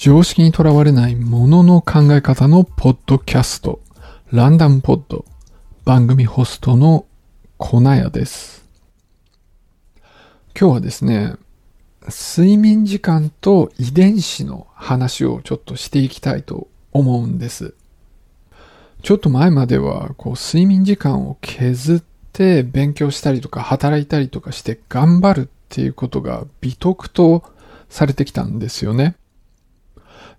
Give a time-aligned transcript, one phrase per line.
[0.00, 3.80] 常識にとらわれないものの考え方のポッドキャスト、
[4.30, 5.24] ランダムポッド、
[5.84, 7.04] 番組ホストの
[7.56, 8.64] 粉屋です。
[10.56, 11.34] 今日はですね、
[12.02, 17.74] 睡眠時間と遺伝子の話をちょっとしていきたいと思うんです。
[19.02, 27.42] ちょっと前までは、こう、睡眠時間を削って勉強したりとか働いたりとかして頑張るっていうことが美徳と
[27.88, 29.16] されてきたんですよね。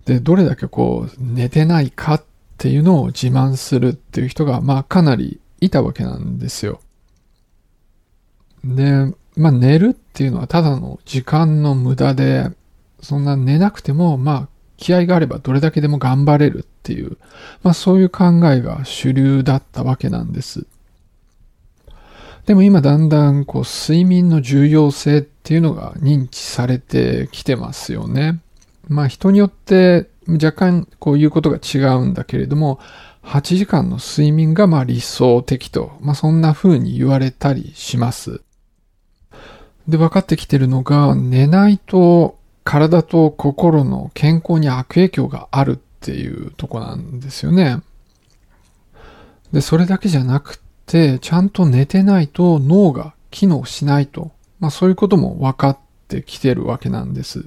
[0.04, 2.24] で、どれだけこう、寝てないかっ
[2.58, 6.80] ていうのを自慢するっていう人が、まあかなりいたわけなんですよ。
[8.64, 12.50] で、まあ寝るっていうのはただの時間の無駄で、
[13.02, 17.18] そんな寝なくても、まあ気合があればどれだけでも頑張れるっていう、
[17.62, 20.66] まあそういう考えが主流だったわけなんです。
[22.46, 28.40] でも今だんだんこう睡眠の重要性っていうのが認知されてきてますよね。
[28.90, 32.80] まあ人によって若干こういうことが違うんだけれども、
[33.22, 38.42] 8時間の睡眠がまあ理想的と、まあそんな風に言われたりします。
[39.86, 47.82] で、分かってきてるのが、寝ないと体と心の健康に悪影響があるっていうとこなんですよね。
[49.52, 57.46] で、それだけじゃなくて、ちゃんと寝てないと脳が機能しないと、まあそういうことも分かってきてるわけなんです。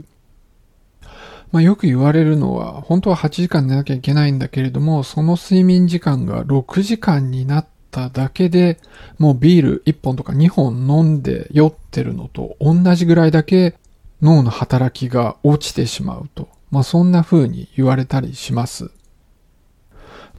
[1.54, 8.80] まあ、よく言われるのは、本当は8時間寝なきゃいけないんだけれども、その睡眠時間が6時間になっただけで、
[9.20, 13.76] もうビール1本とか2本飲んで酔ってるのと同じぐらいだけ
[14.24, 16.50] 脳の働きが落ちてしまうと。
[16.72, 18.90] まあ、そんな風に言われたりします。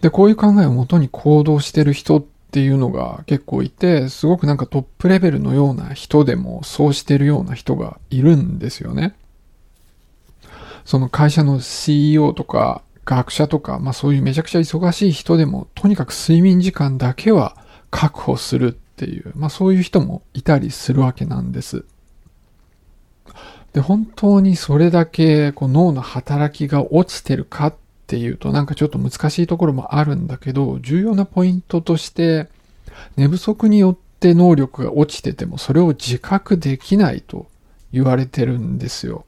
[0.01, 9.15] で、こういう考えをもとに行動してる人っていうのが結構いて、すごくなんかトップレベルのような人でもそうしてるような人がいるんですよね。
[10.85, 17.57] その会社の CEO とか学者とか、まあそういうめちゃくちゃ忙しい人でも、とにかく睡眠時間だけは
[17.91, 21.85] 確保するっていう、まあそういう人もいたりするわけなんです。
[23.73, 27.75] で、本当にそれだけこう脳の働きが落ちてるかっ
[28.07, 32.49] ていうとなんかちょっと難しいところもあるんだけど、重要なポイントとして、
[33.17, 37.47] 寝不足によって能力が落ちててもそれを自覚できないと
[37.93, 39.25] 言われてるんですよ。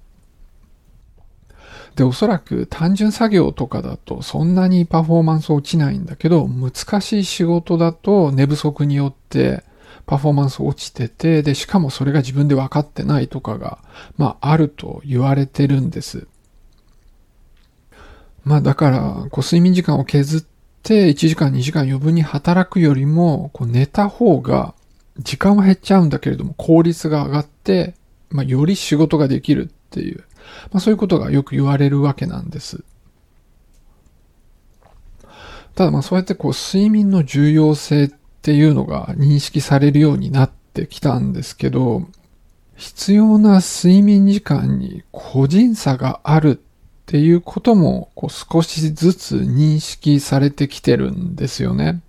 [1.97, 9.65] で、おそらく単純作業とかだとそんなにパフォーマンス落ちないんだけど、難しい仕事だと寝不足によって
[10.07, 13.79] パフォーマンス落ちてて、で、しかもそれが自分で分かってないとかが、
[14.17, 16.29] まあ、あると言われてるんです。
[18.45, 20.45] まあ、だから、こう、睡眠時間を削っ
[20.85, 24.75] て、1時間2時間余分に働くよりも、こう、寝た方が、
[25.19, 27.95] 時間は減っちゃうんだけれども、効率が上がって、
[28.31, 30.23] まあ、より仕事ができるっていう、
[30.73, 32.85] まあ、そういうことがよく言われるわけなんです。
[35.75, 38.09] ただまあそうやってこう睡眠の重要性っ
[38.43, 42.09] ていうのが認識されるようになってきたんですけど、
[42.77, 46.59] 必要な睡眠時間に個人差があるっ
[47.07, 52.01] ていうこともこう少しずつ認識されてきてるんですよね。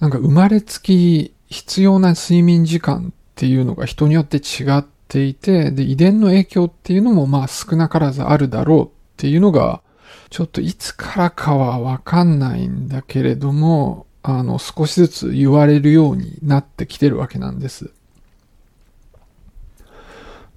[0.00, 9.82] なんか生まれつき必要な睡眠時間っていうのが人によって違っていて、で、遺伝の影響っていうのもまあ少なからずあるだろうっていうのが、
[10.30, 17.90] ちょっといつからかはわかんないんだけれども、あの、少しずつ言われるようになってきてるわけなんです。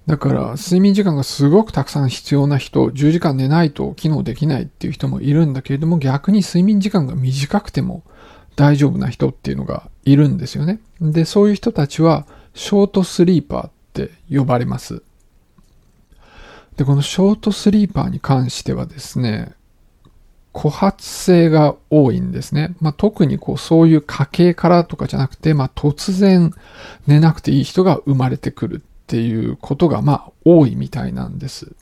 [0.06, 8.02] だから、睡眠時間がすごくたくさん必要な人、10時間寝ないと機能できないっていう人もいるんだけれども、逆に睡眠時間が短くても
[8.56, 10.80] 大丈夫な人っていうのがいるんですよね。
[11.00, 15.02] で、そういう人たちは、ショートスリーパーっって呼ばれます。
[16.76, 19.52] で、このショートスリーパーに関してはですね、
[20.52, 22.74] 枯発性が多いんですね。
[22.80, 26.52] まあ、特にこうそういう家系からとかじゃなくて、まあ、突然
[27.06, 31.72] 寝なくていい人が生まれてくるっていうことがまあ多いみたいなんです。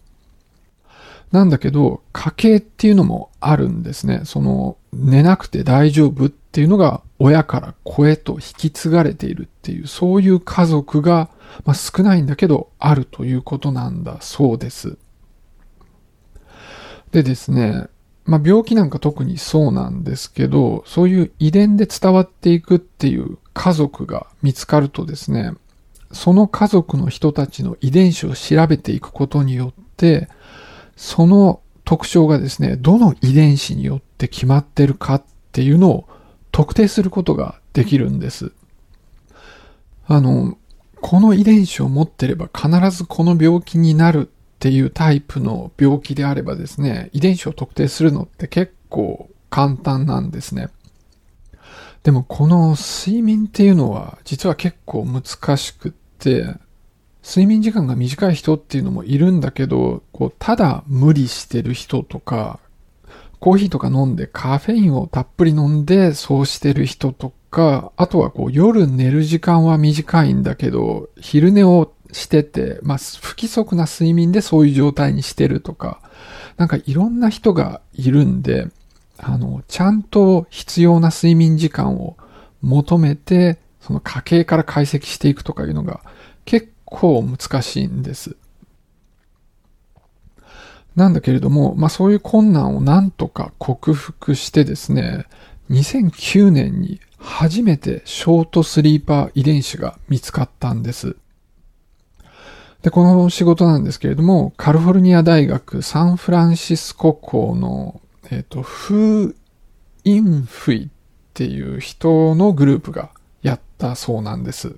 [1.32, 4.23] なんだけど、家系っていうのもあるんですね。
[4.25, 11.29] その寝なくて大丈夫っていうのが親から子へと引き継がれているっていう、そういう家族が、
[11.65, 14.99] まあ、少ないんだけど、あるということなんだそうです。
[17.11, 17.89] でですね、
[18.25, 25.55] まあ、病気なんか特にそうなんですけど、そういう遺伝で伝わっていくっていう家族が見つかるとですね、
[26.12, 30.29] その家族の人たちの遺伝子を調べていくことによって、
[30.94, 36.09] その特徴がですね、どの遺伝子によって決まってるかっていうのを
[36.53, 38.53] 特定することができるんです。
[40.06, 40.57] あの、
[41.00, 50.69] この遺伝子を持ってれば必ずこの病気になるっていうタイプの病気であればですね、遺伝子を特定するのって結構簡単なんですね。
[52.03, 56.56] でもこの睡眠っていうのは実は結構難しくって、
[57.25, 62.59] 睡眠時間が短い人っていうのもいるんだけど、こうただ無理してる人とか、
[63.41, 76.00] コーヒーとか飲んでカフェインをたっぷり飲んでそうしてる人とか、あとはこう夜寝る時間は短いんだけど、昼寝をしてて、まあ不規則な睡眠でそういう状態にしてるとか、
[76.56, 78.69] なんかいろんな人がいるんで、
[79.19, 82.17] あの、ちゃんと必要な睡眠時間を
[82.62, 86.01] 求めて、その家計から解析していくとかいうのが
[86.44, 88.37] 結構難しいんです。
[90.97, 95.27] なんだけれども、まあそういう困難をなんとか克服してですね、
[95.71, 101.17] 2009年に初めてショートスリーパー遺伝子が見つかったんです。
[102.82, 108.00] で、この仕事なんですけれども、カリフォルニア大学サンフランシスコ校の、
[108.31, 109.35] えっ、ー、と、フー・
[110.05, 110.88] インフイっ
[111.35, 113.11] ていう人のグループが
[113.43, 114.76] やったそうなんです。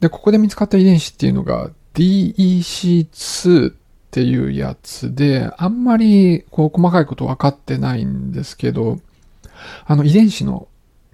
[0.00, 3.74] で、ここで見つかった遺伝子っていうのが DEC2 っ
[4.10, 8.98] ていうやつで、あんまりこう細かいこと分かってないんですけど、
[9.86, 10.68] あの遺伝子の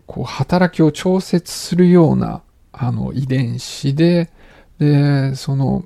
[0.07, 2.43] こう働きを調節するような
[2.73, 4.31] あの遺伝子で、
[4.79, 5.85] で、その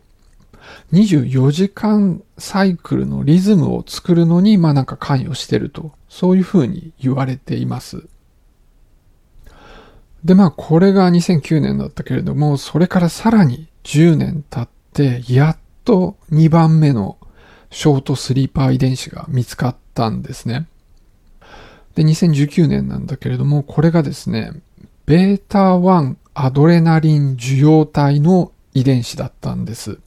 [0.93, 8.05] 24時間サイクルのリズムを作るのに、まあなんか関与してると、そういうふうに言われています。
[10.25, 17.17] で、まあこれが2009年だったけれども、それからさらに10年経って、やっと2番目の
[17.71, 20.67] ショートスリーパー遺伝子が見つかったんですね。
[21.95, 24.53] で、2019年なんだけれども、これがですね、
[25.07, 29.99] ベータ1アドレナリン受容体の遺伝子だったんです。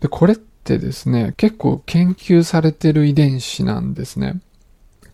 [0.00, 4.40] で、これってですね、結構研究されてる遺伝子なんですね。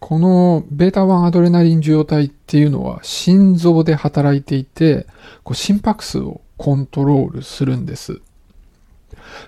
[0.00, 5.06] このベータ1アドレナリン受容体っていうのは心臓で働いていて、
[5.42, 8.20] こう心拍数をコントロールするんです。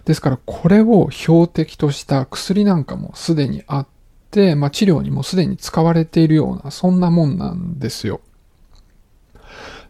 [0.04, 3.99] ですからこれを標的とした薬なんかもすでにあって、
[4.54, 8.20] まあ、治療にもすでに使われているような、そんなもんなんですよ。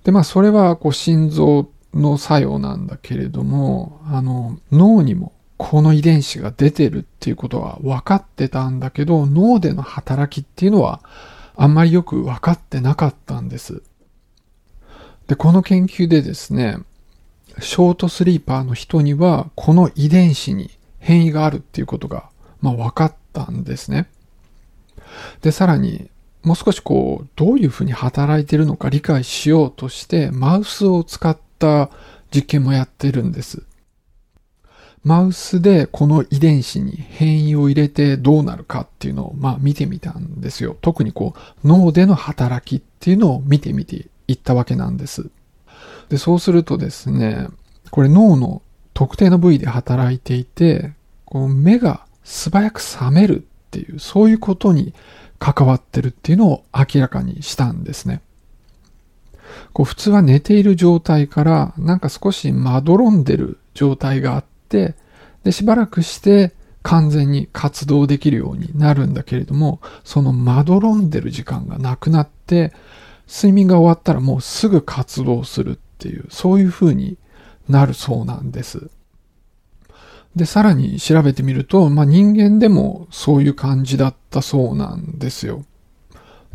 [0.05, 11.01] で、まあそれはこう心臓の作用なんだけれども、あの脳にもこの遺伝子が出てるっていうことは分かってたんだけど、脳での働きっていうのは
[11.55, 13.83] あんまりよく分かってなかったんです。
[15.27, 16.79] で、この研究でですね、
[17.59, 22.31] ショートスリーパーの人にはこの遺伝子に変異があるっていうことが、
[22.63, 24.09] まあ、分かったんですね。
[25.43, 26.11] で、さらに
[26.43, 31.91] もう少しこう、どういうふうに働いてるのか理解しようとして、マウスを使った
[32.35, 33.62] 実験もやってるんです。
[35.03, 40.77] マウスでこの遺伝子に変異を入れてどうなるかっていうのをまあ見てみたんですよ。
[40.83, 41.35] 特にこ
[41.65, 45.31] う脳での働きっていうのを見てみていったわけなんです。
[46.11, 47.49] で、そうするとですね、
[47.91, 48.61] これ脳の
[48.93, 50.93] 特定の部位で働いていて、
[51.25, 54.93] こう目が素早く覚めるっていう、そういうことに
[55.39, 58.21] 関わってるっていうのを明らかにしたんですね。
[59.73, 64.95] こう普通は寝ている状態からなんか少しまどろんでる状態があって、
[65.45, 72.73] で、しばらくして完全に活動できるようになるんだけれども、そのまどろんでる時間がなくなって、
[73.29, 77.17] 睡眠が終わったらもうすぐ活動するっていう、そういう風に
[77.69, 78.91] なるそうなんです。
[80.37, 85.65] で、さらに調べてみると、まあ、人間でもそういう感じだったそうなんですよ。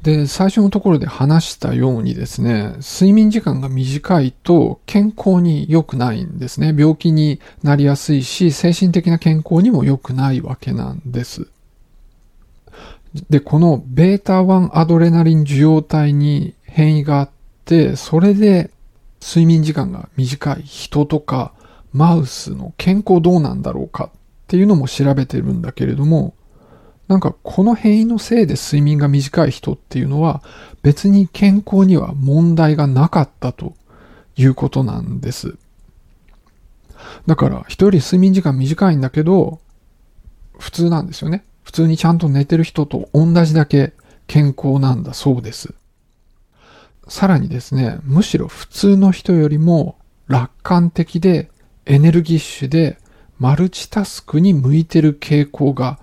[0.05, 6.75] で、最初のところで話したようにですね、睡眠時間が短いと健康に良くないんですね。
[6.77, 11.47] 病気になりやすいし、精神的な健康にも良くないわけなんです。
[13.31, 17.29] で、この β1 アドレナリン受容体に変異があっ
[17.65, 18.69] て、それで
[19.19, 21.51] 睡眠時間が短い人とか
[21.95, 26.33] マウスの健康どうなんだろうかっていうのも調べてるんだけれども、
[27.07, 30.43] なんかこの変異のせいで睡眠が短い人っていうのは
[30.81, 33.75] 別に健康には問題がなかったと
[34.35, 35.55] いうことなんです。
[37.27, 39.61] だから人より睡眠時間短いんだけど
[40.59, 41.45] 普通なんですよね。
[41.63, 43.93] 普通にちゃんと寝てる人と同じだけ
[44.27, 45.73] 健康なんだそうです。
[47.07, 49.95] さらにですね、むしろ普通の人よりも
[50.27, 51.49] 楽観的で
[51.85, 52.97] エネルギッシュで
[53.37, 55.99] マルチタスクに向いてる傾向が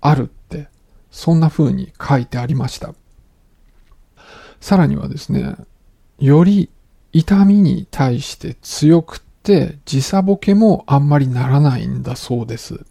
[0.00, 0.68] あるって
[1.10, 2.94] そんな風に書いてありました。
[4.60, 5.56] さらにはですね、
[6.18, 6.70] より
[7.12, 12.84] 痛みに対して強くって時差ボケもあんまりならないんだそうです。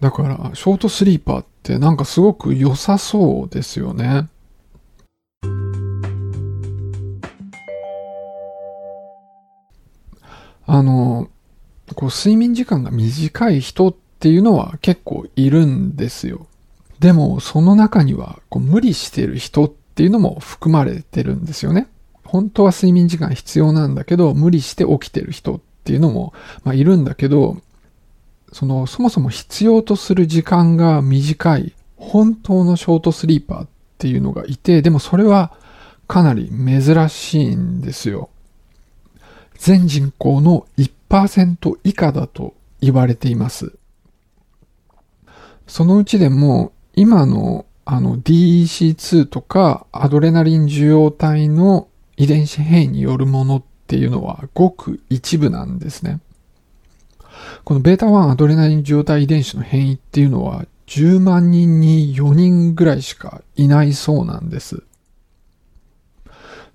[0.00, 4.28] だから、ショートスリーパーってなんかすごく良さそうですよね。
[10.68, 11.30] あの、
[11.94, 16.46] こう睡眠時間が短い人っていうのは結構いるんですよ。
[17.00, 21.88] でも、その中にはこう無理してる人っていうのも含まれてるんですよね。
[22.22, 26.34] 本当は睡眠時間必要なんだけど、無理して起きてる人っていうのも、
[26.64, 27.56] まあ、いるんだけど、
[28.52, 35.54] その、そもそも必要とする時間が短い、本当のショートスリーパーっていうのがいて、でもそれは
[36.06, 38.28] かなり珍しいんですよ。
[39.58, 43.72] 全人口の1%以下だと言われています。
[45.66, 56.20] そのうちでも今のあの DEC2 とかアドレナリン受容体の遺伝子変異によるものっていうのはごく一部なんですね。
[57.64, 64.82] この β1 アドレナリン受容体遺伝子の変異っていうのは10万人に4人ぐらいしかいないそうなんです。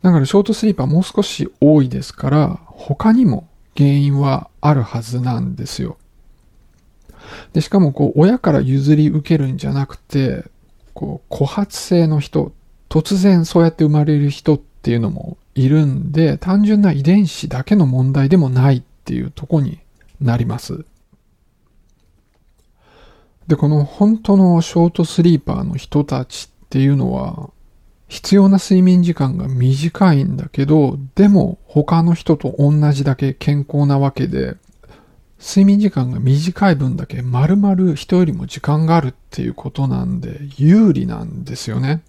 [0.04, 5.98] だからショートスリーパーもう少し多いですから、他にも原因はあるはずなんですよ。
[7.54, 10.44] で、しかもこう、親から譲り受けるんじゃなくて、
[10.94, 12.52] こう、枯発性の人、
[12.90, 19.80] 突然そうやって生まれる人っていうのもいるんで、単純な遺伝子だけの問題でもないっていうとこに
[20.20, 20.86] なります。
[23.48, 27.52] で、この本当のショートスリーパーの人たちっていうのは、
[28.08, 34.56] 必要な睡眠時間が短いんだけど、でも他の人と同じだけ健康なわけで、
[35.40, 42.02] 睡眠時間が短い分だけ丸々人よりも時間があるっていうことなんで有利なんですよね。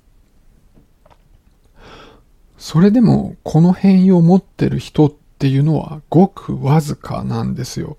[2.58, 7.96] それでもこの変異を持ってる人っていうのはごくわずかなんですよ。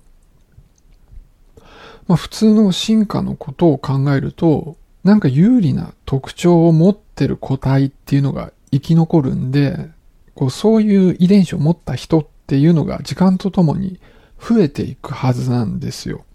[2.08, 9.92] まあ普通の進化のことを考えるとなんか有利な特徴を持ってる個体っていうのが生き残るんで、
[10.34, 14.00] こうそういう遺伝子を持った人っていうのが時間とともに
[14.42, 16.26] 増えていくはずなんですよ。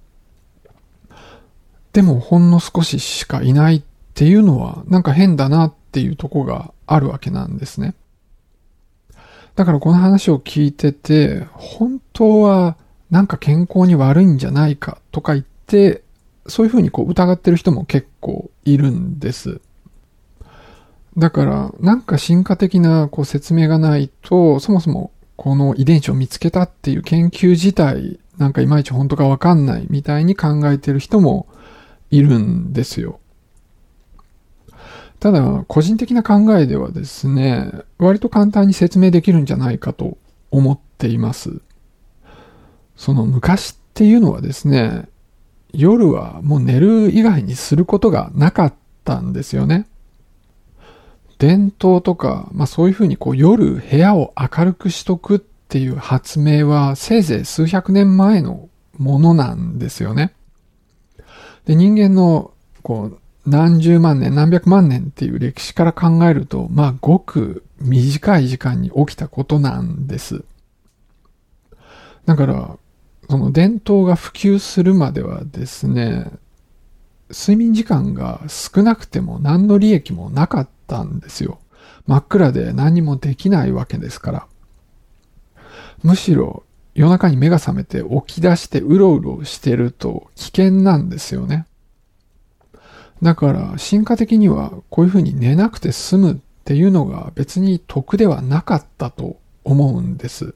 [1.93, 3.83] でもほんの少ししかいないっ
[4.15, 7.97] ていうのはなんか変だなっていうとこがあるわけなんですね。
[9.57, 12.77] だからこの話を聞いてて、本当は
[13.11, 16.05] なんか健康に悪いんじゃないかとか言って
[16.50, 19.61] そういうふうにこう疑ってる人も結構いるんです。
[21.16, 31.47] だから、なんか進化的なこう説明がないと、そもそもこの遺伝子を見つけたっていう研究自体、なんかいまいち本当かわかんないみたいに考えてる人も
[32.11, 33.21] いるんですよ。
[35.19, 40.16] ただ、個人的な考えではですね、割と簡単に説明できるんじゃないかと
[40.50, 41.61] 思っています。
[42.97, 45.09] その昔っていうのはですね、
[45.73, 48.75] 夜はもう寝る以外にすることがなかっ
[49.05, 49.87] たんですよね。
[51.39, 60.35] 伝統とか、まあそういうふうにこう夜部屋を明るくしとくっていう発明はせいぜい数百年前のものなんですよね。
[61.65, 70.45] で、人間のこう何十万年何百万年っていう歴史から考えると、まあごく短い時間に起きたことなんです。
[72.27, 72.79] だから、
[73.30, 76.32] その伝統が普及するまではですね、
[77.30, 81.60] 睡眠時間が少なくても何の利益もなかったんですよ。
[82.08, 84.46] 真っ暗で何もできないわけですから。
[86.02, 91.66] むしろ夜中に目が覚めて起き出してうろうろしてると危険なんですよね。
[93.22, 100.54] だから進化的にはこういうふうに寝なくて済むっていうのが別に得ではなかったと思うんです。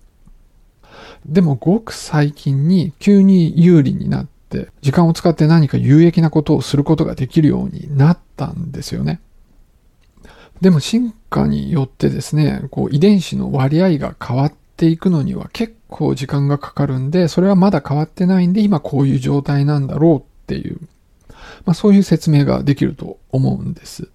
[1.26, 9.20] でもごく最近に急に有利になって、時間を使って何か有益なことをすることができるようになったんですよね。
[10.60, 20.78] でも進化によってですね、こう遺伝子の割合が変わっていくのには結構時間がかかるんで、それはまだ変わってないんで、今こういう状態なんだろうっていう、
[21.64, 24.08] まあそういう説明ができると思うんです。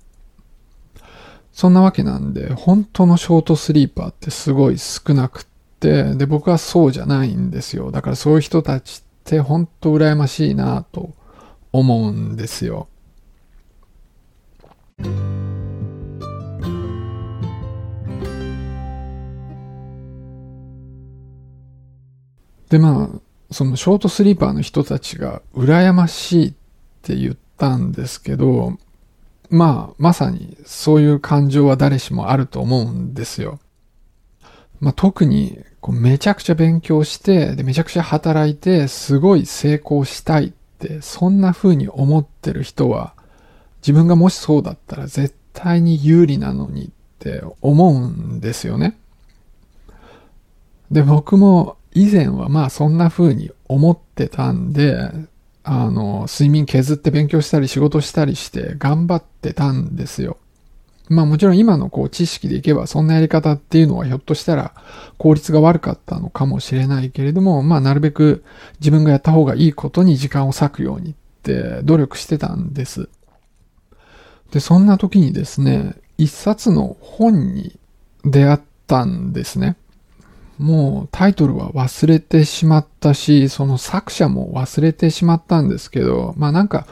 [1.52, 5.46] そんなわけなんで、本当のショートスリーパーってすごい少なく、
[5.80, 7.92] で、僕はそうじゃないんですよ。
[7.92, 11.14] だからそういう人たちって本当羨ましいなと
[11.72, 12.88] 思うんですよ。
[22.70, 23.20] で、まあ、
[23.52, 26.54] そのショートスリーパーの人たちが羨ましいっ
[27.02, 28.78] て言ったんですけど、
[29.50, 33.60] まあ、まさにそういう感情は誰しもあると思うんですよ。
[34.80, 43.14] まあ、特にこうめちゃくちゃ勉強して、で、めちゃくちゃ働いて、すごい成功したいって、そんな風に思ってる人は、
[43.82, 48.98] 自分がもしそうだったら絶対に有利なのにって思うんですよね。
[50.92, 55.12] で、僕も以前はまあそんな風に思ってたんで、
[55.64, 60.38] あの、睡眠削って勉強したり仕事したりして頑張ってたんですよ。
[61.10, 64.74] まあもちろん今のこう知識でいけばそんなやり方っていうのはひょっとしたら
[65.18, 68.44] 効率が悪かったのかもしれないけれども、まあなるべく
[68.80, 73.10] 自分がやった方がいいことに時間を割くようにって努力してたんです。
[74.52, 77.80] で、そんな時にですね、一冊の本に
[78.24, 79.78] 出会ったんですね。
[80.58, 86.86] もうタイトルは忘れてしまったし、その作者も忘れてしまったんですけど、まあなんか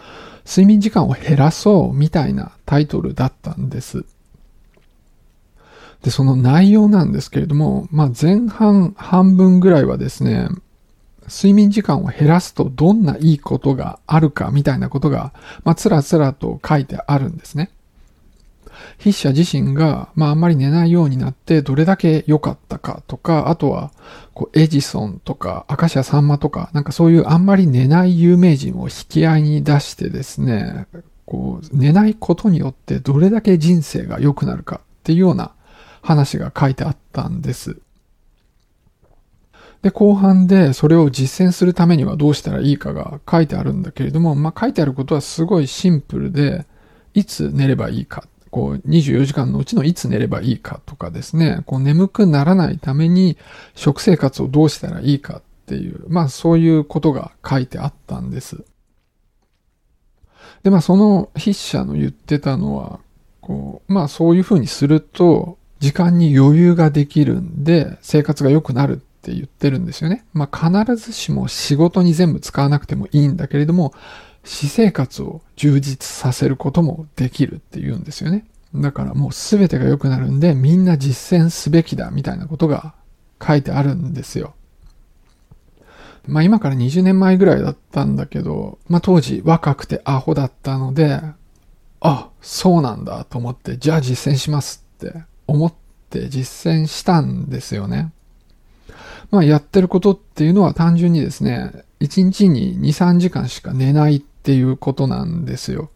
[0.47, 4.05] 睡眠時間を減らそうみたいなタイトルだったんです。
[6.03, 10.47] で、その内容なんですけれども、まあ前半半分ぐらいはですね、
[11.27, 15.33] 睡眠時間を減らすとどんないいことがあるかみたいなことが、
[15.65, 17.71] まあつらつらと書いてあるんですね。
[18.97, 23.91] 筆者自身が、まああんまり寝ないようになってどれだけ良かったかとか、あとは、
[24.33, 30.87] こう、エジソンとか、アカシアサンマとか、なんかそういうあんまり寝ない有名人を引き合いに出してですね、
[31.25, 35.51] こう、寝ないことによってどれだけ人生が良くなるかっていうような
[36.01, 37.77] 話が書いてあったんです。
[39.83, 46.65] で、後半でそれを実践するためにはどうしたらいいかが書いてあるんだけれども、まあ書いてあることはすごいシンプルで、
[47.13, 53.37] いつ寝ればいいかこう、24時間のうちのいつ寝ればいいかとかですね、こう、眠くならないために
[53.75, 58.63] 食生活をどうしたらいいかっていう、まあ、そういうことが書いてあったんです。
[60.63, 62.99] で、まあ、その筆者の言ってたのは、
[63.41, 70.25] こう、まあ、そういうふうにすると、時間に余裕ができるんで、生活が良くなるって言ってるんですよね。
[70.33, 73.93] まあ、必ずしも仕事に全部使わなくてもいいんだけれども、
[74.47, 78.45] 私生活を充実させることもできるって言うんですよね。
[78.73, 82.93] だからもう全てが良くなるんでみんな実践すべきだみたいなことが
[83.45, 84.55] 書いてあるんですよ。
[86.27, 91.21] まあ今から20年前ぐらいだったんだけど、まあ当時若くてアホだったので、
[91.99, 95.73] あ、そうなんだと思って、じゃあ実践しますって思っ
[96.09, 98.13] て実践したんですよね。
[99.29, 105.89] まあやってることっていうのは単純にですね、1日に2、3時間しか寝ないっていうことなんですよ。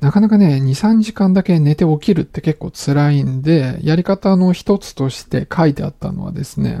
[0.00, 6.80] なかなかね、2、3時間だけ寝て起きるって結構辛いんで、やり方の一つとして書いてあったのはですね、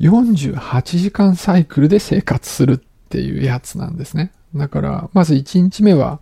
[0.00, 4.32] 48時間サイクルで生活するっていうやつなんですね。
[4.54, 6.20] だから、まず1日目は、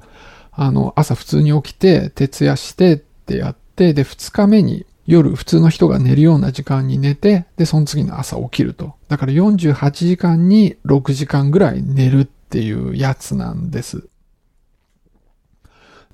[0.53, 8.95] あの、朝普通に起きて、徹夜してってやって、で、2日目に夜普通の人が寝るような時間に寝て、で、その次の朝起きると。
[9.09, 14.09] だから48時間に6時間ぐらい寝るっていうやつなんです。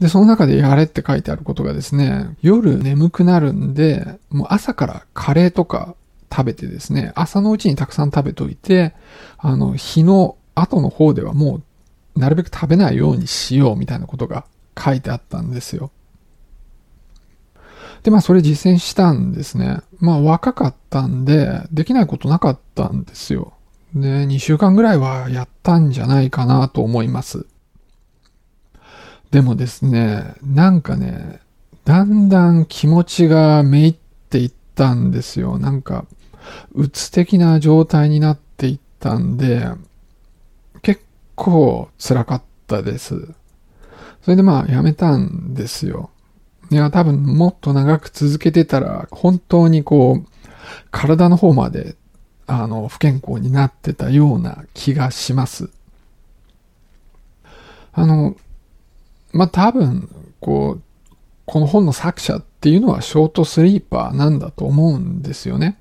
[0.00, 5.94] で、その中でやれって書いてあることがですね、夜眠くなるんで、もう朝からカレーとか
[6.33, 8.94] 食べてですね、朝のうちにたくさん食べといて、
[9.37, 11.61] あの、日の後の方ではも
[12.16, 14.46] う、なるべく食べないようにしようみたいなことが
[14.79, 15.90] 書いてあったんですよ。
[18.02, 19.78] で、まあそれ実践したんですね。
[19.98, 23.52] まあ若かったんで、できないことなかったんですよ。
[23.94, 27.46] で、2週間ぐらいはやったんじゃないかなと思います。
[29.30, 31.40] でもですね、なんかね、
[31.84, 33.96] だんだん気持ちがめいっ
[34.28, 35.58] ていったんですよ。
[35.58, 36.04] なんか、
[36.74, 39.68] うつ的な状態になっていったんで、
[40.82, 41.02] 結
[41.34, 43.34] 構辛かったです。
[44.22, 46.10] それでまあやめたんですよ。
[46.70, 50.26] いや、多分もっと長く続けてたら、本当にこう、
[50.90, 51.96] 体の方まで、
[52.46, 55.70] あの、不健康になってたような気がします。
[57.92, 58.37] あの、
[59.33, 60.09] まあ、多分、
[60.40, 60.83] こう、
[61.44, 65.76] この本の作者っていうのはショートスリーパーなんだと思うんですよね。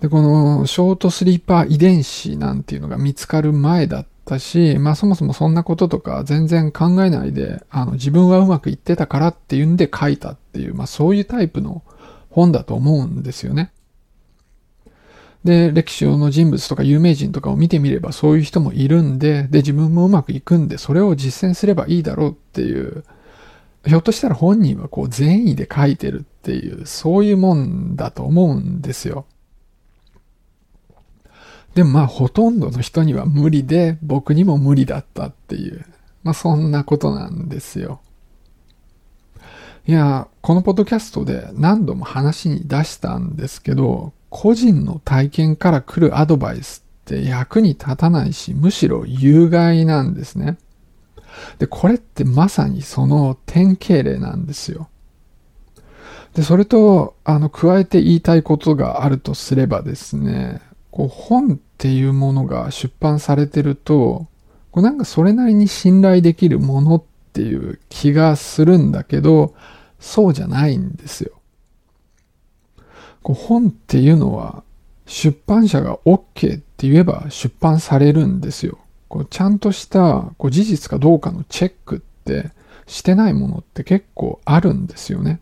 [0.00, 11.82] で、このショートスリーパー遺伝子なんていうのが見つかる前だっったし、まあそもそもそんなこととか全然考えないで、あの自分はうまくいってたからっていうんで書いたっていう、まあそういうタイプの
[12.30, 13.72] 本だと思うんですよね。
[15.42, 23.04] で、歴史上の人物とか有名人とかを見てみればそういう人もいるんで、で、自分もうまくいくんで、それを実践すればいいだろうっていう、
[23.86, 29.24] ひょっとしたら本人はこう善意で書いてるっていう、そういうもんだと思うんですよ。
[31.74, 35.84] でもまあほとんどの人には無理で、僕にも無理だったっていう、
[36.22, 38.00] まあそんなことなんですよ。
[39.86, 50.58] いや、このポッドキャストで何度も話に出したんですけど、個人の体験から来るアドバイスって役に立たないし、むしろ有害なんですね。
[51.58, 54.88] で、これってまさにその典型例なんですよ。
[56.34, 64.26] で、それと、あの、加えて言いたいことがあるとすればですね、こう、本っていうものが出版されてると、
[64.70, 69.54] こうなんかそれなりに信頼できるものっていう気がするんだけど、
[69.98, 71.40] そうじゃないんですよ。
[73.22, 74.62] こう本っていうのは、
[75.06, 78.78] 出版社が OK って言えば出版されるんですよ。
[79.08, 82.52] こうちゃんとしたこう事実かどうかのチェックって
[82.86, 85.40] してないものって結構あるんですよね。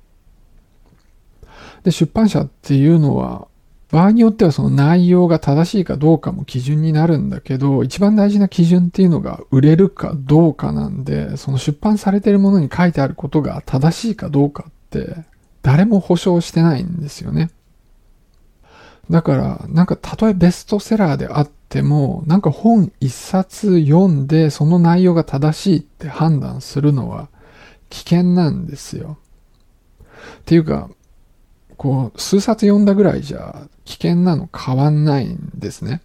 [1.84, 3.46] で、出版社っていうのは、
[3.90, 15.24] 場合によってはその内容が正しいかどうかも基準になるんだけど、一番大事な基準っていうのが売れるかどうかなんで、その出版されているものに書いてあることが正しいかどうかって
[15.62, 17.50] 誰も保証してないんですよね。
[19.10, 27.28] だから、なんかたとえベストセラーであっても、なんか本一冊読んでその内容が正しいって判断するのは
[27.88, 29.16] 危険なんですよ。
[30.40, 30.90] っていうか、
[31.78, 36.02] こう、数冊読んだぐらいじゃ危険なの変わんないんですね。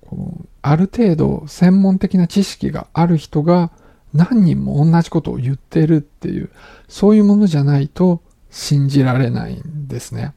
[0.00, 3.70] こうある程度専門的な知識がある人が
[4.14, 6.50] 何人も同じことを言ってるっていう、
[6.88, 10.32] そういうものじゃないと信じられないんですね。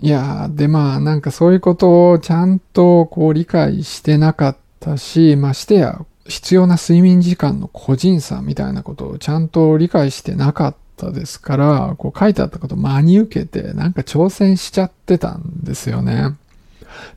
[0.00, 16.36] いやー、でまあなんかそういうことをちゃんとこう理解してなかったし、ましてや必要な睡眠時間の個人差みたいなことをちゃんと理解してなかったですから、こう書いてあったこと真に受けて、なんか挑戦しちゃってたんですよね。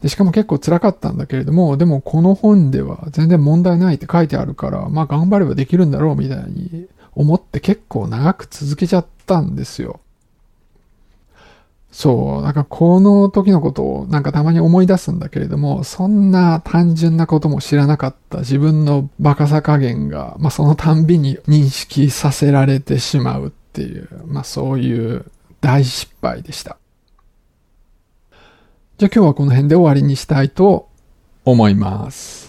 [0.02, 10.00] で、しかも結構辛かったんだけれども、でもこの本では全然問題ないって書いてあるから、まあ頑張ればできるんだろうみたいに思って結構長く続けちゃったんですよ。
[11.92, 25.26] そう、なんかこの時のことをなんかたまに思い出すんだけれども、そんな単純なことも知らなかった自分のバカさ加減が、まあそのたんびに認識させられてしまうっていう、まあそういう
[25.60, 26.78] 大失敗でした。
[28.98, 30.88] じゃあ今日はこの辺で終わりにしたいと
[31.44, 32.45] 思います。